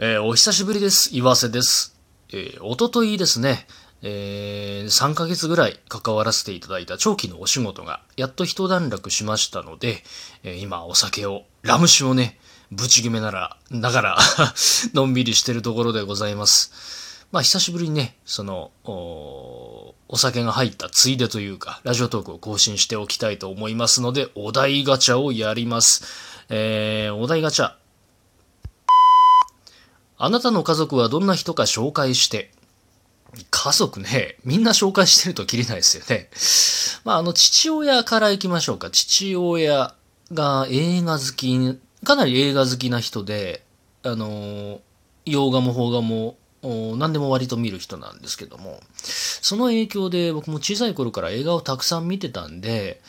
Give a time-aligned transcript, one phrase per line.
[0.00, 1.16] えーお久しぶりです。
[1.16, 1.96] 岩瀬です。
[2.32, 3.68] えー、おとといですね、
[4.02, 10.02] えー3ヶ月ぐらい関わらせていただいた長期のお仕事が、やっと一段落しましたので、
[10.42, 12.40] えー今お酒を、ラム酒をね、
[12.72, 14.18] ぶち決めなら、ながら、
[14.94, 16.72] のんびりしてるところでございます。
[17.30, 26.02] まあ、久しぶりにね、その、お酒が入ったついでというか、ラジオトークを更新しておきたいと思いますので、お題ガチャをやります。
[26.48, 27.83] えーお題ガチャ。
[30.24, 32.50] あなたの家族はどんな人か紹介して。
[33.50, 36.30] 家族ね、みんな紹介してるときりないですよね。
[37.04, 38.90] まあ、あの、父親から行きましょうか。
[38.90, 39.94] 父親
[40.32, 43.64] が映画好き、かなり映画好きな人で、
[44.02, 44.80] あの、
[45.26, 46.36] 洋画も邦画も、
[46.96, 53.02] 何でも割と見る人なんですけども、その影響で僕も小さい頃から映画をたくさん見てたんで、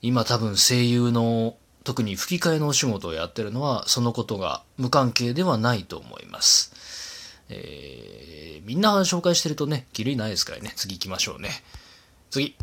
[0.00, 6.72] 今多分声優の特に吹き替えのお仕事をやってるのはそのことが無関係ではないと思います。
[7.48, 10.72] えーみんな紹介してるとね、きりないですからね。
[10.74, 11.50] 次行きましょうね。
[12.30, 12.56] 次。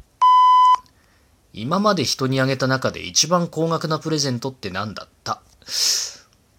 [1.53, 5.41] 今まで人にあげた中で一番高額なプレゼントって何だった？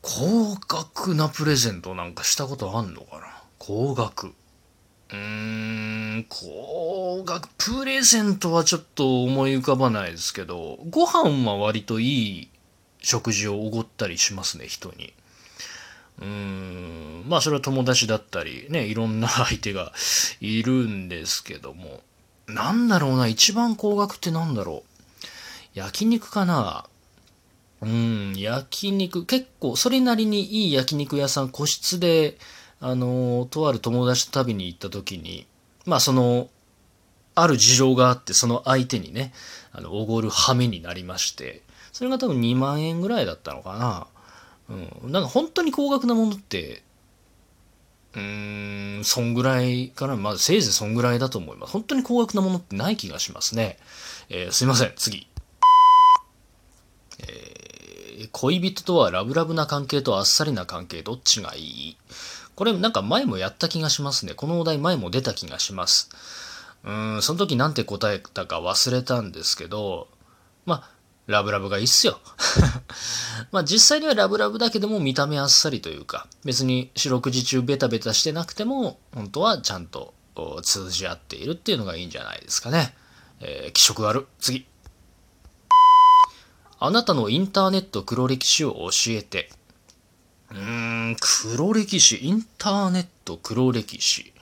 [0.01, 3.27] 高額なプレゼントなんかしたことあんのかな？
[3.59, 4.29] 高額。
[4.29, 5.17] うー
[6.21, 12.49] ん、高額、プレゼントはちょっと思い浮かばないですけど、ご飯は割といい
[13.05, 15.13] 食事をおごったりしますね、人に。
[16.21, 19.93] うーん、まあそれは友達だったり、ね、いろんな相手が
[20.41, 22.01] いるんですけども、
[22.47, 24.95] なんだろうな、一番高額ってなんだろう。
[25.75, 26.87] 焼肉かな
[27.83, 32.39] うん、焼肉、結構、それなりにいい焼肉屋さん、個室で、
[32.81, 35.47] あの、とある友達と旅に行った時に、
[35.85, 36.49] まあその、
[37.35, 39.33] ある事情があって、その相手にね、
[39.73, 41.63] あの、おごる羽目になりまして、
[41.95, 44.07] それが多分2万円ぐらいだったのかな。
[44.69, 45.13] うん。
[45.13, 46.83] なんか本当に高額なものって、
[48.15, 50.17] うーん、そんぐらいかな。
[50.17, 51.73] まあ、せいぜいそんぐらいだと思います。
[51.73, 53.79] 本当に高額なものってない気がしますね。
[54.29, 55.29] えーすいません、次。
[57.21, 61.97] えー恋人とはラブラブな関係とあっさりな関係、どっちがいい？
[62.57, 64.35] これなんか前もやった気がしますね。
[64.35, 66.11] このお題前も出た気がします。
[66.85, 70.09] うん、その時なんて答えたか忘れたんですけど、
[70.67, 70.91] まあ、
[71.27, 72.21] ラブラブがいいっすよ。
[73.51, 80.15] まあ実際にはラブラブだけども見た目あっさりというか、別に四六時中ベタベタしてなくても、本当はちゃんと
[80.63, 82.95] 通じ合っているっていうのがいいんじゃないですかね。
[83.41, 84.27] えー気色悪。
[84.39, 84.67] 次。
[86.79, 89.51] あなたのインターネット黒歴史を教えて。
[90.51, 90.59] うー
[91.13, 94.35] ん、黒歴史、インターネット黒歴史。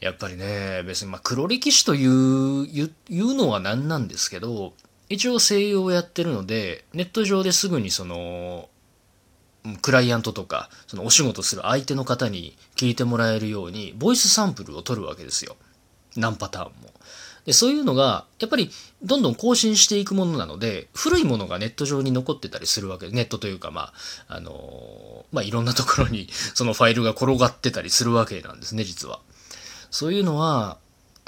[0.00, 4.74] やっぱりね、別にまあ黒歴史とい、う言うのは何なんですけど、
[5.08, 8.68] 一応声優をやってるので、ネット上ですぐにその、
[9.82, 15.56] クライアントとか、そのお仕事する相手の方に聞いてもらえるように、ボイスサンプルを取るわけですよ。
[16.16, 16.92] 何パターンも。
[17.44, 18.70] で、そういうのが、やっぱり、
[19.02, 23.92] どんどん更新していくものなので、古いものがネット上に残ってたりするわけで、ネットというか、ま
[24.28, 29.20] あ、あのまあ、いろんなところに、そのファイルが転がってたりするわけなんですね、実は。
[29.90, 30.76] そういうのは、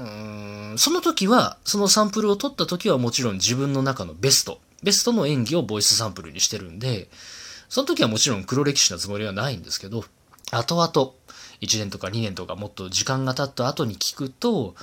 [0.00, 7.09] うん、その時は、そのサンプルを取った時はもちろん自分の中のベスト、ベストの演技をボイスサンプルにしてるんで、
[7.69, 10.05] その時はもちろん黒歴史なつもりはないんですけど、
[10.50, 11.12] 後々、
[11.61, 14.75] 1年とか2年とかもっと時間が経った後に聞くと、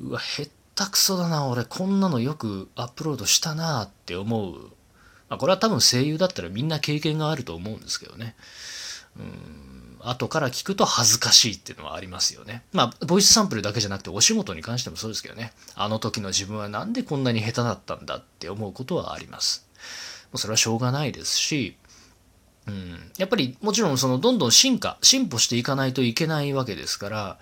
[0.00, 4.54] うわ、へったくそだな、俺こんなのよくアップロードしたなって思う。
[5.28, 8.34] まあ、これは多分声優だったらみんな経験があると思うんですけどね。
[9.16, 12.62] うん、後から聞くと恥ずかしいっていうのはありますよね。
[12.72, 15.52] まあ、ボイスサンプルだけじゃなくてお仕事に関してもそうですけどね。
[15.74, 19.66] あの時の自分はなんでこんなに下手だったんだって思うことはあります。
[20.32, 21.76] もうそれはしょうがないですし、
[22.66, 27.38] うん、やっぱりもちろんそのどんどん進化、進歩していかないといけないわけですから、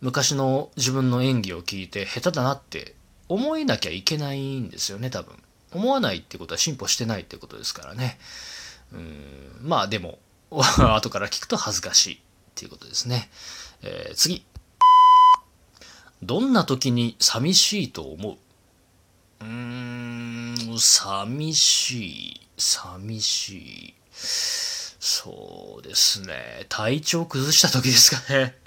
[0.00, 2.94] 昔の自分の演技を聞いて下手だなって
[3.28, 5.34] 思えなきゃいけないんですよね、多分。
[5.72, 8.18] 思わないってことは進歩してないってことですからね。
[8.92, 10.18] うん、まあでも、
[10.96, 12.18] 後から聞くと恥ずかしいっ
[12.54, 13.30] ていうことですね。
[13.82, 14.44] えー次。
[16.22, 18.36] どんな時に寂しいと思う？
[19.40, 19.46] うー
[20.74, 23.94] ん、寂しい、寂しい。
[24.12, 26.66] そうですね。
[26.68, 28.58] 体調崩した時ですかね。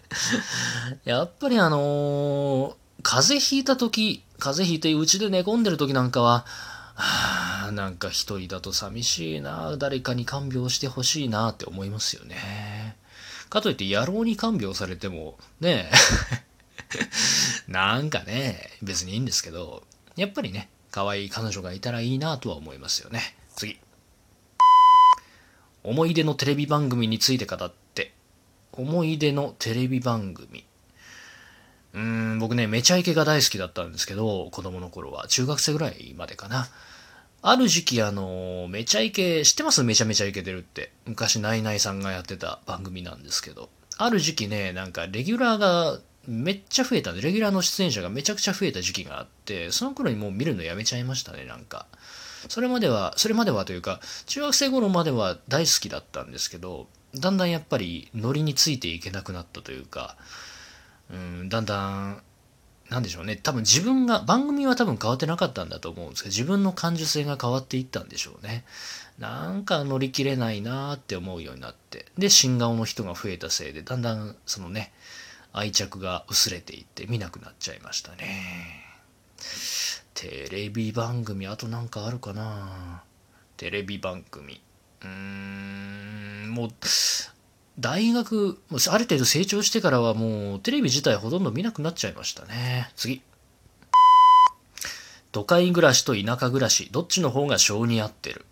[1.03, 6.45] やっぱりあのー風邪ひいた時、風邪ひいて家で寝込んでる時なんかは、
[7.01, 12.95] はあなんか一人だと寂しいな、誰かに看病してほしいなって思いますよね。
[13.49, 15.89] かといって野郎に看病されても、ね
[17.67, 19.83] え、 なんかね、別にいいんですけど、
[20.15, 23.35] やっぱりね、可愛い彼女がいたらいいなとは思いますよね。
[23.55, 23.79] 次。
[25.83, 28.13] 思い出のテレビ番組について語って。
[28.73, 30.65] 思い出のテレビ番組。
[31.93, 35.27] うん、僕ね、めちゃイケが大好きだったんですけど、子供の頃は。
[35.27, 36.67] 中学生ぐらいまでかな。
[37.41, 39.83] ある時期、あの、めちゃイケ、知ってます？
[39.83, 40.91] めちゃめちゃイケてるって。
[41.05, 43.69] 昔、ナイナイさんがやってた番組なんですけど。
[43.97, 51.87] ある時期ね、なんか、レギュラーがめっちゃ増えたんで、レギュラーの出演者がめちゃくちゃ増えた時期があって、その頃にもう見るのやめちゃいましたね、なんか。
[52.47, 60.15] それまでは、それまではというか、中学生頃までは大好きだったんですけど、だんだんやっぱりノリについていけなくなったというか、
[61.11, 62.21] うん、だんだん、
[62.89, 68.65] なんでしょうね、多分自分が、番組は多分変わってなかったんだと思うんですけど、自分の感受性が変わっていったんでしょうね。
[69.19, 74.91] なんか乗り切れないなーって思うようになって、で、新顔の人が増えたせいで、だんだんそのね、
[75.53, 78.83] 愛着が薄れていって見なくなっちゃいましたね。
[80.13, 83.03] テレビ番組、あとなんかあるかな
[83.57, 84.61] テレビ番組。
[85.01, 86.71] うーん、もう、
[87.81, 92.91] 大学、ある程度成長してからはもうテレビ自体ほとんど見なくなっちゃいましたね。
[92.95, 93.21] 次。
[95.31, 98.45] 都会暮らしと田舎暮らし、どっちの方が性に合ってる？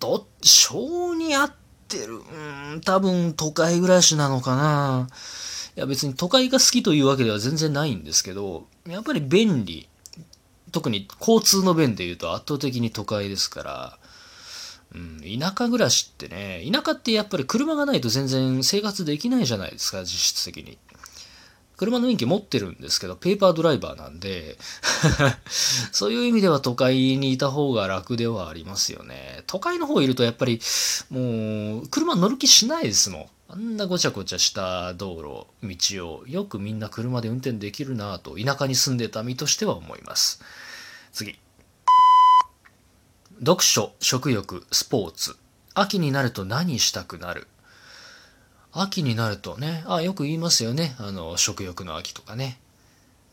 [0.00, 1.52] ど、性に合っ
[1.86, 2.16] てる？
[2.16, 5.08] うん、多分都会暮らしなのかな。
[5.76, 9.88] いや別に都会が好きというわけでは全然ないんですけど、やっぱり便利。
[10.72, 13.98] 特に交通の便で言うと圧倒的に都会ですから、
[14.94, 20.78] うん、田舎暮らしってね、田舎ってやっぱり車がないと全然生活できないじゃないですか、実質的に。
[21.76, 24.56] 車の免許持ってるんですけど、ペーパードライバーなんで、
[25.92, 29.42] そういう意味では都会にいた方が楽ではありますよね。
[29.46, 30.60] 都会の方いるとやっぱり、
[31.10, 33.26] もう、車乗る気しないですもん。
[33.48, 40.40] あんなごちゃごちゃした道路、道を、よくみんな車で運転できるなぁと、田舎に住んでた身としては思います。
[41.12, 41.38] 次。
[43.40, 45.36] 読書、食欲、スポーツ。
[45.74, 47.46] 秋になると何したくなる？
[48.72, 50.96] 秋になるとね、あ、よく言いますよね。
[50.98, 52.58] あの、食欲の秋とかね。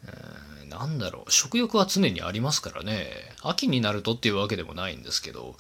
[0.05, 3.11] えーなんだろう、食欲は常にありますからね。
[3.43, 5.55] 秋になるとっていうわけでもないんですけど。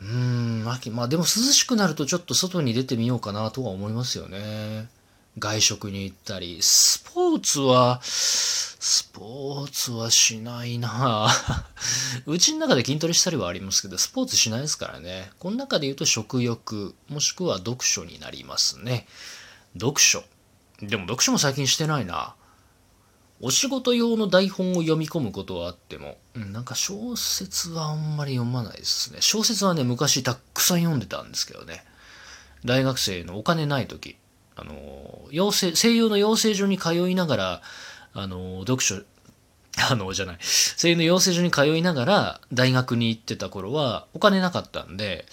[0.00, 4.88] うーん、秋、まあでも涼しくなるとちょっと外に出てみようかなとは思いますよね。
[5.38, 11.28] 外食に行ったり、スポーツは、スポーツはしないな
[12.26, 15.30] うちの中で筋トレしたりはありますけど、スポーツしないですからね。
[15.38, 19.06] この中で言うと食欲、もしくは読書になりますね。
[19.74, 20.24] 読書。
[20.80, 22.34] でも読書も最近してないな。
[23.40, 29.18] お仕事用の台本を読み込むことはあっても、なんか小説はあんまり読まないですね。
[29.20, 31.84] 小説はね、昔たくさん読んでたんですけどね。
[32.64, 34.16] 大学生のお金ない時、
[34.56, 37.62] あの、養成、声優の養成所に通いながら、
[38.14, 39.02] あの、読書、
[39.90, 45.26] あの、じゃない、声優の養成所に通いながら大学に行ってた頃はお金なかったんで、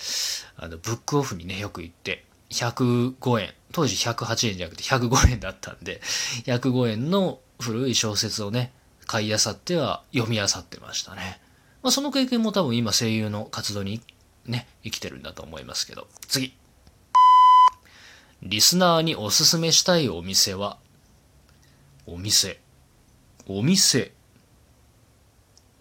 [0.57, 6.01] あの、ブックオフにね、よく行って、105円、当時108円じゃなくて105円だったんで、
[6.45, 8.72] 105円の古い小説をね、
[9.06, 11.39] 買い漁っては読み漁ってましたね。
[11.81, 14.01] まあ、その経験も多分今声優の活動に
[14.46, 16.07] ね、生きてるんだと思いますけど。
[16.28, 16.54] 次。
[18.42, 20.78] リスナーにおすすめしたいお店は、
[22.06, 22.60] お店。
[23.48, 24.12] お店。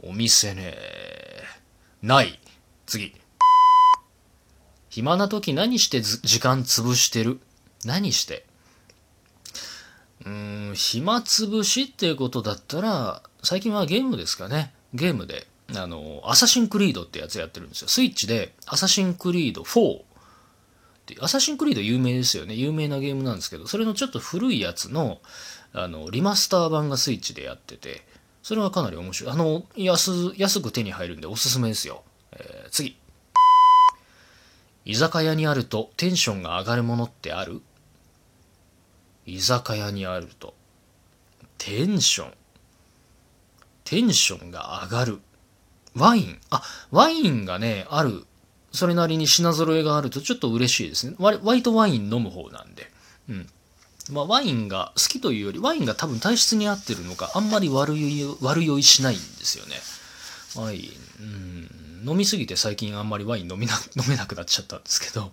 [0.03, 0.77] お店ね。
[2.03, 2.41] ない。
[2.87, 3.15] 次。
[4.91, 7.41] 暇な時何して時間潰してる？
[7.85, 8.45] 何して？
[10.25, 14.75] うーん、暇つぶしっていうことだったら、最近はゲームですかね。
[14.93, 17.89] ゲームで、あの、アサシンクリードってやつやってるんですよ。
[17.89, 20.03] スイッチで、アサシンクリード4っ
[21.07, 22.55] て、アサシンクリード有名ですよね。
[22.55, 25.21] 有名なゲームなんですけど、それのちょっと古いやつの、
[25.73, 28.05] あの、リマスター版がスイッチでやってて、
[28.43, 29.33] それはかなり面白い。
[29.33, 32.03] あの、安、安く手に入るんでおすすめですよ。
[32.33, 32.97] えー次。
[34.85, 37.61] 居酒屋にあるとテンションが上がるものってある？
[39.27, 40.55] 居酒屋にあると
[41.57, 42.33] テンション。
[43.85, 45.21] テンションが上がる。
[45.95, 46.41] ワイン。
[46.51, 48.25] あワインがねある。
[48.73, 51.15] それなりに品揃えがあるとちょっと嬉しいですね。
[51.21, 52.91] 割割とワイン飲む方なんで。
[53.29, 53.47] うん。
[54.11, 59.77] まあワインが好きというよりワインが多分体質に合ってるのかあんまり悪い悪酔いしないんですよね。
[60.57, 60.91] ワイ
[61.21, 65.33] ンうん飲みすぎて最近あんまりワイン飲みな 飲めなくなっちゃったんですけど。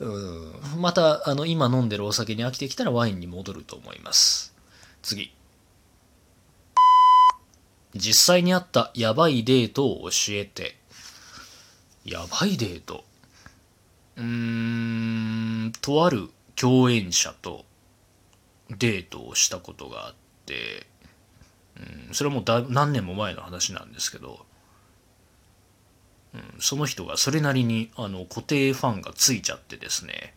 [0.00, 4.52] うんまたあの今飲んでるお酒に飽きてきたらワインに戻ると思います。
[5.02, 5.32] 次。
[7.94, 10.76] 実際にあったやばいデートを教えて。
[12.04, 13.04] やばいデート。
[14.16, 17.64] うーんとある共演者と
[18.70, 20.14] デートをしたことがあっ
[20.46, 20.86] て
[21.76, 24.46] うんそれはもうだ何年も前の話なんですけど
[26.34, 30.34] うん、その人がそれなりにあの固定ファンがついちゃってですね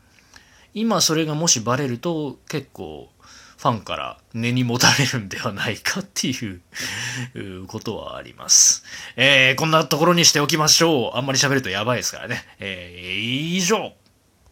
[0.74, 3.10] 今それがもしバレると結構
[3.58, 6.62] ファンから根に持たれるんではないかっていう
[7.66, 8.84] ことはあります。
[9.16, 11.18] えー、こんなところにしておきましょう。
[11.18, 12.46] あんまり喋るとやばいですからね。
[12.60, 13.94] えー、以上。